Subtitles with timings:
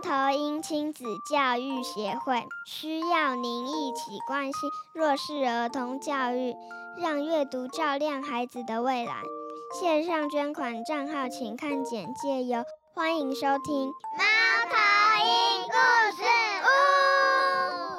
[0.00, 6.56] 猫头鹰亲子教育协会需要您一起关心弱势儿童教育，
[7.02, 9.22] 让阅读照亮孩子的未来。
[9.78, 12.64] 线上捐款账号请看简介哟。
[12.94, 14.24] 欢迎收听猫
[14.70, 14.74] 头
[15.26, 15.76] 鹰故
[16.16, 16.22] 事
[16.64, 16.68] 屋。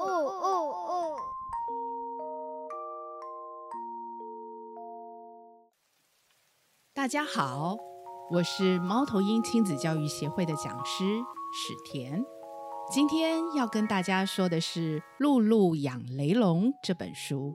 [0.02, 0.10] 呜
[0.42, 0.50] 呜
[1.14, 1.15] 呜！
[6.96, 7.78] 大家好，
[8.34, 11.04] 我是猫头鹰亲子教育协会的讲师
[11.52, 12.24] 史田。
[12.90, 17.54] 今天要跟大家说的是《露露养雷龙》这本书，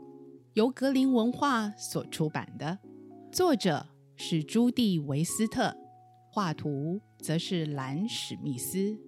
[0.52, 2.78] 由格林文化所出版的，
[3.32, 5.74] 作者是朱蒂维斯特，
[6.30, 8.98] 画图则是兰史密斯。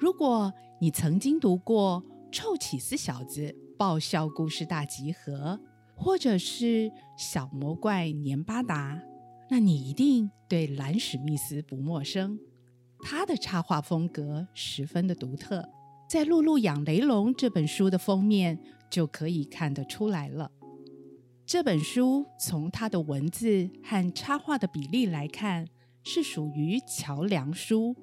[0.00, 2.02] 如果你曾经读过
[2.32, 5.60] 《臭起司小子爆笑故事大集合》，
[5.94, 8.94] 或者是《小魔怪年巴达》，
[9.50, 12.38] 那你一定对兰史密斯不陌生。
[13.00, 15.68] 他的插画风格十分的独特，
[16.08, 18.58] 在《露露养雷龙》这本书的封面
[18.90, 20.50] 就可以看得出来了。
[21.44, 25.68] 这本书从它的文字和插画的比例来看，
[26.02, 27.94] 是属于桥梁书，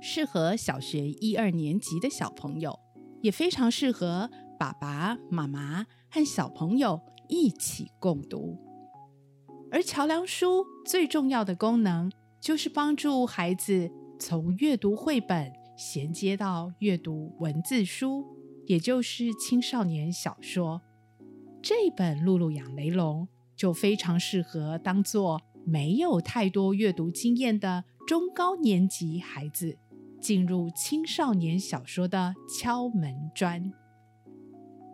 [0.00, 2.78] 适合小学一二年级的小朋友，
[3.20, 8.67] 也非常适合爸爸妈妈和小朋友一起共读。
[9.70, 18.24] 而桥梁书最重要的功能，就是帮助孩子从阅读绘本衔接到阅读文字书，
[18.66, 20.80] 也就是青少年小说。
[21.62, 29.76] 这本《露露养雷龙》就非常适合当做没有太多阅读经验的中高年级孩子
[30.18, 33.70] 进入青少年小说的敲门砖。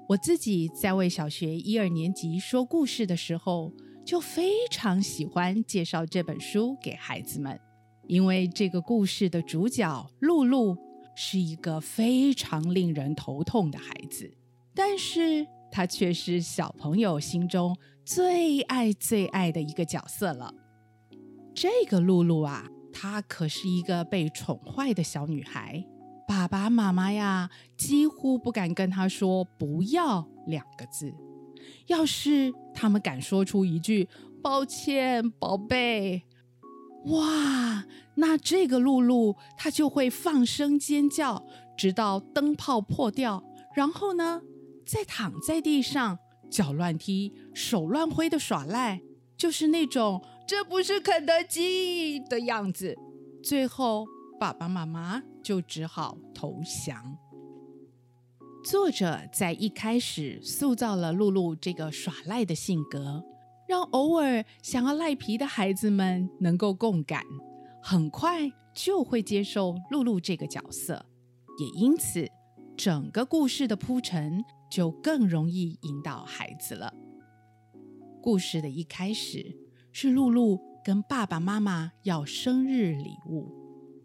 [0.09, 3.73] 我自己在为小学一二年级说故事的时候，
[4.05, 7.59] 就非常喜欢介绍这本书给孩子们，
[8.07, 10.77] 因为这个故事的主角露露
[11.17, 14.31] 是一个非常令人头痛的孩子，
[14.75, 17.75] 但是她却是小朋友心中
[18.05, 20.53] 最爱最爱的一个角色了。
[21.55, 25.83] 这个露露啊，她可是一个被宠坏的小女孩，
[26.29, 31.15] 爸爸妈妈呀几乎不敢跟她说“不要”两个字。
[31.87, 34.09] 要是他们敢说出一句
[34.43, 36.23] “抱歉，宝贝”，
[37.07, 37.85] 哇，
[38.17, 41.45] 那这个露露她就会放声尖叫，
[41.77, 43.45] 直到灯泡破掉，
[43.75, 44.43] 然后呢，
[44.87, 46.19] 再躺在地上，
[46.51, 49.03] 脚乱踢，手乱挥的耍赖，
[49.37, 52.97] 就是那种“这不是肯德基”的样子。
[53.43, 54.07] 最后，
[54.41, 57.19] 爸爸妈妈就只好投降。
[58.65, 63.23] 作者在一开始塑造了露露这个耍赖的性格，
[63.69, 67.23] 让偶尔想要赖皮的孩子们能够共感，
[67.83, 71.05] 很快就会接受露露这个角色，
[71.59, 72.27] 也因此
[72.75, 76.91] 整个故事的铺陈就更容易引导孩子了。
[78.23, 79.45] 故事的一开始
[79.93, 83.53] 是露露跟爸爸妈妈要生日礼物，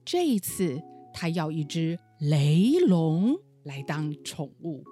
[0.04, 0.82] 这一次
[1.14, 3.38] 她要一只雷龙。
[3.64, 4.84] 来当宠物，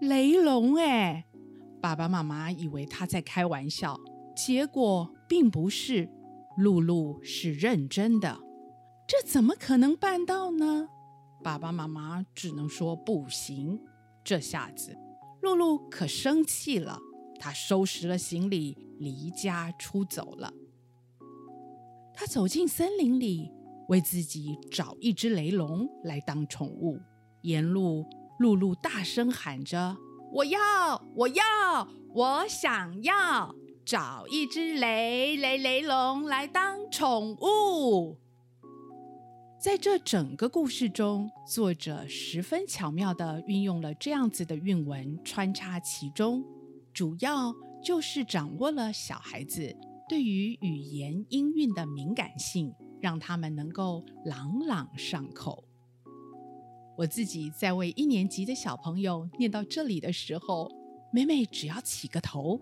[0.00, 1.26] 雷龙哎！
[1.80, 4.00] 爸爸妈妈以为他在开玩笑，
[4.34, 6.08] 结果并不是。
[6.56, 8.40] 露露是认真的，
[9.06, 10.88] 这怎么可能办到呢？
[11.44, 13.78] 爸爸妈妈只能说不行。
[14.24, 14.96] 这下子，
[15.42, 16.98] 露露可生气了，
[17.38, 20.50] 她收拾了行李，离家出走了。
[22.14, 23.52] 她走进森林里，
[23.88, 26.98] 为自己找一只雷龙来当宠物。
[27.46, 28.04] 沿路，
[28.40, 29.96] 露露大声喊着
[30.34, 30.60] ：“我要，
[31.14, 38.18] 我要，我想要找一只雷雷雷龙来当宠物。”
[39.62, 46.44] 在这整个故事中，作者十分巧妙的运用了这样子的韵文穿插其中，
[46.92, 49.74] 主要就是掌握了小孩子
[50.08, 55.65] 对于语言音韵的敏感性，让他们能够朗朗上口。
[56.96, 60.70] 我自己在为一年级的小朋友念到这里的时候，
[61.12, 62.60] 每每只要起个头，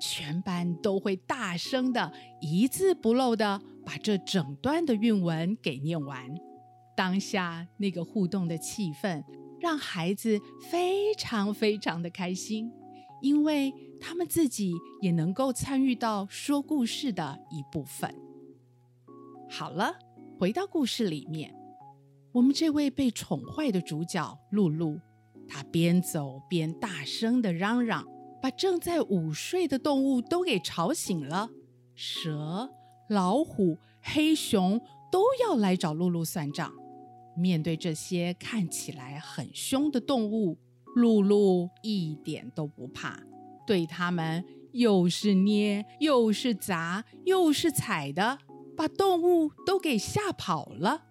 [0.00, 6.34] 全班都会大声的一字不漏的把这整段的韵文给念完。
[6.96, 9.22] 当下那个互动的气氛，
[9.60, 10.40] 让孩子
[10.70, 12.72] 非常非常的开心，
[13.20, 14.72] 因为他们自己
[15.02, 18.14] 也能够参与到说故事的一部分。
[19.50, 19.94] 好了，
[20.38, 21.54] 回到故事里面。
[22.34, 24.98] 我们这位被宠坏的主角露露，
[25.46, 28.04] 她边走边大声的嚷嚷，
[28.42, 31.48] 把正在午睡的动物都给吵醒了。
[31.94, 32.68] 蛇、
[33.08, 34.80] 老虎、黑熊
[35.12, 36.72] 都要来找露露算账。
[37.36, 40.58] 面对这些看起来很凶的动物，
[40.96, 43.16] 露露一点都不怕，
[43.64, 48.38] 对他们又是捏又是砸又是踩的，
[48.76, 51.04] 把动物都给吓跑了。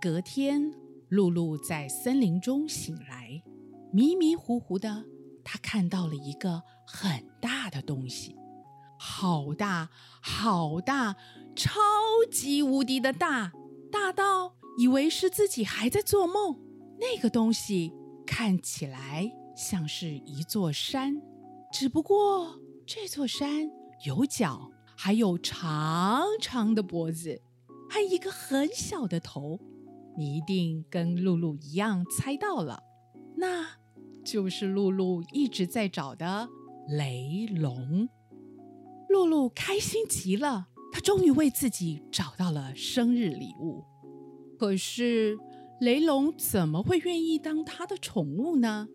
[0.00, 0.72] 隔天，
[1.08, 3.42] 露露在森林中醒来，
[3.92, 5.04] 迷迷糊糊的，
[5.44, 8.36] 她看到了一个很大的东西，
[8.98, 9.88] 好大
[10.20, 11.16] 好大，
[11.54, 11.80] 超
[12.30, 13.52] 级无敌的大，
[13.90, 14.54] 大到。
[14.78, 16.60] 以为是自己还在做梦，
[17.00, 17.94] 那个东西
[18.26, 21.22] 看起来像是一座山，
[21.72, 23.70] 只不过这座山
[24.04, 27.40] 有脚，还有长长的脖子，
[27.88, 29.58] 还一个很小的头。
[30.16, 32.82] 你一定跟露露一样猜到了，
[33.36, 33.66] 那
[34.24, 36.48] 就是露露一直在找的
[36.88, 38.08] 雷龙。
[39.08, 43.84] 露露开心极了，她终于为自己找到了生日礼物。
[44.58, 45.38] 可是，
[45.80, 48.88] 雷龙怎么会愿意当他的宠物呢？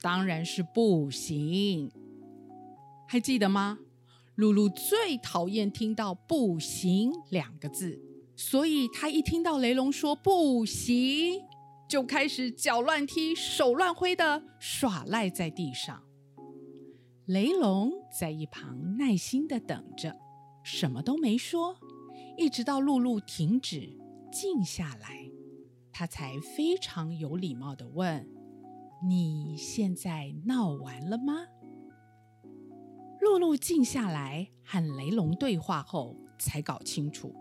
[0.00, 1.90] 当然是不行。
[3.06, 3.78] 还记得吗？
[4.34, 8.00] 露露最讨厌听到“不行”两个字，
[8.34, 11.40] 所以他一听到雷龙说“不行”，
[11.88, 16.02] 就开始脚乱踢、手乱挥的耍赖在地上。
[17.26, 20.16] 雷龙在一旁耐心的等着，
[20.64, 21.76] 什么都没说，
[22.36, 23.96] 一直到露露停止。
[24.32, 25.30] 静下来，
[25.92, 28.26] 他才非常有礼貌的问
[29.06, 31.34] ：“你现在闹完了吗？”
[33.20, 37.34] 露露静下来和雷龙对话后，才搞清楚，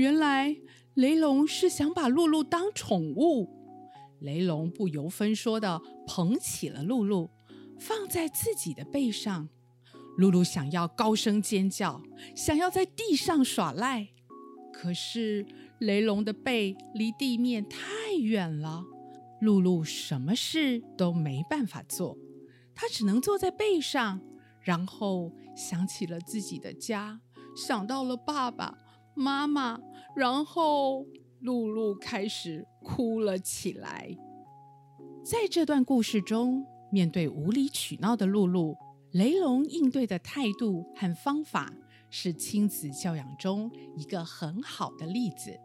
[0.00, 0.56] 原来
[0.94, 3.50] 雷龙是想把露露当宠物。
[4.20, 7.28] 雷龙不由分说的捧起了露露，
[7.78, 9.50] 放在自己的背上。
[10.16, 12.00] 露露想要高声尖叫，
[12.34, 14.08] 想要在地上耍赖，
[14.72, 15.46] 可是。
[15.80, 18.84] 雷龙的背离地面太远了，
[19.40, 22.18] 露露什么事都没办法做，
[22.74, 24.20] 她只能坐在背上，
[24.60, 27.18] 然后想起了自己的家，
[27.56, 28.76] 想到了爸爸
[29.14, 29.80] 妈妈，
[30.14, 31.06] 然后
[31.40, 34.16] 露露开始哭了起来。
[35.24, 38.76] 在这段故事中，面对无理取闹的露露，
[39.12, 41.72] 雷龙应对的态度和方法
[42.10, 45.58] 是亲子教养中一个很好的例子。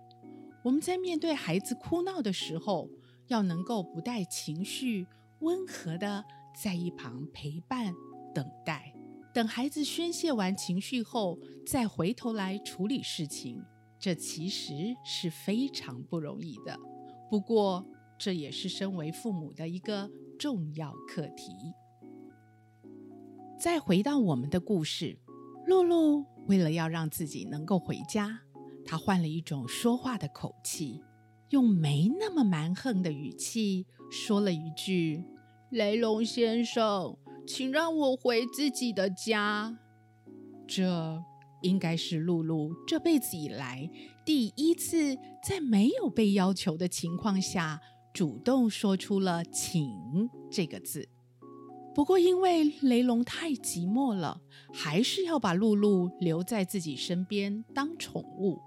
[0.63, 2.89] 我们在面对孩子哭闹的时候，
[3.27, 5.07] 要能够不带情绪，
[5.39, 6.24] 温和的
[6.56, 7.94] 在一旁陪伴、
[8.33, 8.94] 等待，
[9.33, 13.63] 等孩子宣泄完情绪后，再回头来处理事情。
[14.00, 16.77] 这其实是非常不容易的。
[17.30, 17.86] 不过，
[18.18, 21.51] 这也是身为父母的一个重要课题。
[23.59, 25.18] 再回到我们的故事，
[25.65, 28.42] 露露为了要让自己能够回家。
[28.86, 31.01] 她换了一种说话的口气，
[31.50, 35.24] 用没那么蛮横的语气说了一句
[35.71, 37.18] ：“雷龙先生，
[37.48, 39.80] 请让我回自己的家。”
[40.68, 41.24] 这
[41.65, 43.89] 应该是露露这辈子以来
[44.23, 45.17] 第一次
[45.47, 47.81] 在没有被要求的情况下
[48.13, 49.89] 主动说出了“请”
[50.50, 51.09] 这个字。
[51.94, 54.41] 不过，因为雷龙太寂寞了，
[54.73, 58.60] 还是要把露露留在自己身边当宠物。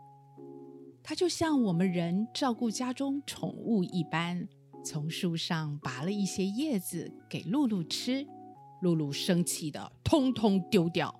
[1.02, 4.48] 他就像我们人照顾家中宠物一般，
[4.84, 8.26] 从树上拔了一些叶子给露露吃。
[8.80, 11.12] 露露生气的通通丢掉。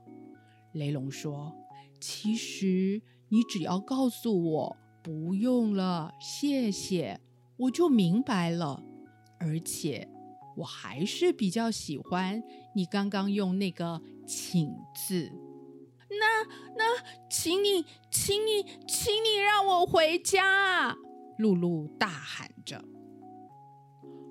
[0.75, 1.53] 雷龙说
[2.01, 7.21] ：“其实你只要告诉我不用了，谢谢，
[7.57, 8.83] 我就明白了。
[9.39, 10.09] 而且
[10.57, 12.43] 我还是比较喜欢
[12.75, 15.31] 你刚刚用那个‘请’字。”
[16.11, 16.45] 那
[16.77, 20.97] 那，请你，请你，请你让我回家！
[21.37, 22.83] 露露大喊着。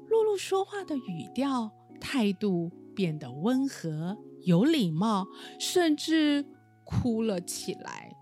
[0.10, 1.72] 露露说话的语调、
[2.02, 5.28] 态度变得温和、有礼貌，
[5.60, 6.46] 甚至
[6.88, 8.15] 哭了起来，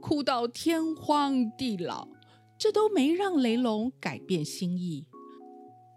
[0.00, 2.06] 哭到天荒地老。
[2.58, 5.04] 这都没让雷龙改变心意。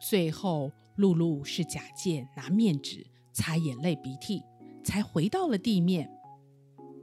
[0.01, 4.41] 最后，露露是假借拿面纸擦眼泪、鼻涕，
[4.83, 6.09] 才回到了地面。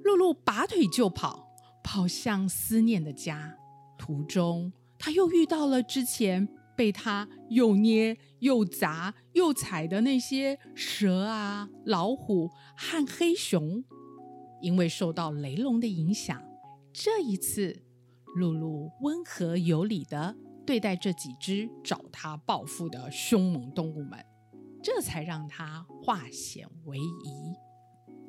[0.03, 1.55] 露露拔腿就跑，
[1.85, 3.57] 跑向思念的家。
[3.97, 13.85] 途中，他又遇到了之前被他又捏又砸又踩的那些蛇啊、老虎和黑熊。
[14.63, 16.43] 因为受到雷龙的影响，
[16.93, 17.85] 这一次，
[18.37, 24.25] 露露温和有礼的对待这几只找他报复的凶猛动物们，
[24.83, 27.55] 这才让他化险为夷。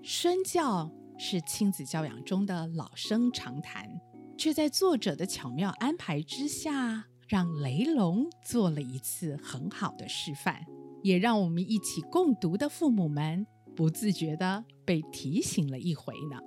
[0.01, 0.91] 身教。
[1.15, 3.87] 是亲子教养中的老生常谈，
[4.35, 10.65] 却在作者的巧妙安排之下，让雷龙做了一次很好的示范，
[11.03, 16.39] 也让我们一起共读的父母们不自觉的被提醒了一回呢。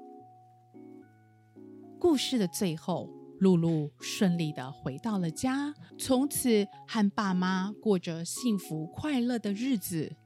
[1.99, 10.17] 故事的最后，露露顺利的回到了家，从此和爸妈过着幸福快乐的日子。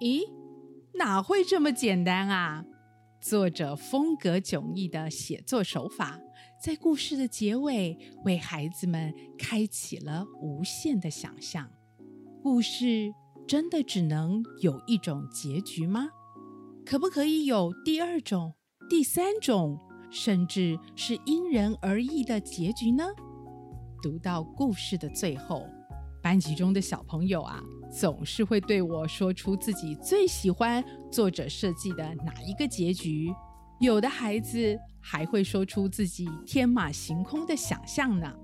[0.00, 0.22] 咦，
[0.94, 2.64] 哪会这么简单啊？
[3.20, 6.18] 作者风格迥异的写作手法，
[6.62, 11.70] 在故事的结尾为孩子们开启了无限的想象。
[12.42, 13.12] 故事
[13.46, 16.08] 真的只能有一种结局吗？
[16.90, 18.52] 可不可以有第二种、
[18.88, 19.78] 第三种，
[20.10, 23.04] 甚至是因人而异的结局呢？
[24.02, 25.64] 读到故事的最后。
[26.20, 27.62] 班级中的小朋友啊，
[27.96, 33.32] 总是会对我说出自己最喜欢作者设计的哪一个结局。
[33.78, 38.34] 有的孩子还会说出自己天马行空的想象呢。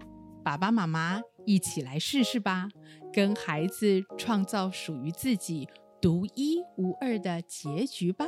[0.44, 2.68] 爸爸妈妈一起来试试吧，
[3.12, 5.68] 跟孩子创造属于自己
[6.00, 8.24] 独一无二的结局吧。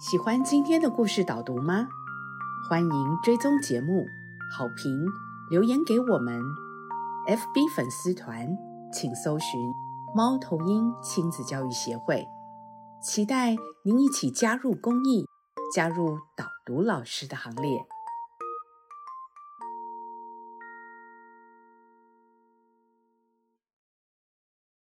[0.00, 1.86] 喜欢今天的故事导读吗？
[2.66, 4.06] 欢迎追踪节目。
[4.50, 5.06] 好评
[5.50, 6.40] 留言给我们
[7.28, 8.48] ，FB 粉丝团
[8.90, 9.60] 请搜寻
[10.16, 12.26] “猫头鹰亲子教育协会”，
[13.04, 13.54] 期待
[13.84, 15.26] 您一起加入公益，
[15.76, 17.84] 加入导读老师的行列。